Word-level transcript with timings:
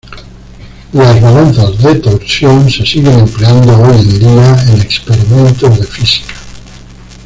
Las 0.93 1.21
balanzas 1.21 1.77
de 1.77 1.93
torsión 1.99 2.67
se 2.71 2.83
siguen 2.83 3.19
empleando 3.19 3.77
hoy 3.83 3.97
en 3.99 4.19
día 4.19 4.63
en 4.73 4.81
experimentos 4.81 5.79
de 5.79 5.85
física. 5.85 6.33